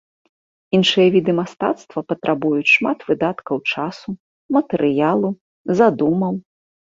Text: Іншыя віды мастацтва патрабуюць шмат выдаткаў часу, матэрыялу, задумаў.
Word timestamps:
Іншыя 0.77 1.07
віды 1.15 1.31
мастацтва 1.39 1.99
патрабуюць 2.13 2.71
шмат 2.75 3.05
выдаткаў 3.11 3.57
часу, 3.73 4.09
матэрыялу, 4.57 5.29
задумаў. 5.81 6.33